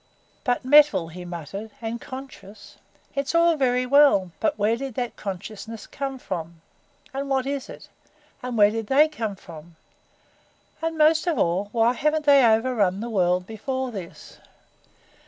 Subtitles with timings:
[0.43, 2.77] "But metal," he muttered, "and conscious.
[3.13, 6.59] It's all very well but where did that consciousness come from?
[7.13, 7.87] And what is it?
[8.41, 9.75] And where did they come from?
[10.81, 14.39] And most of all, why haven't they overrun the world before this?